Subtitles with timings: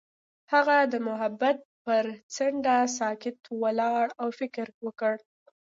[0.53, 2.05] هغه د محبت پر
[2.35, 5.13] څنډه ساکت ولاړ او فکر وکړ.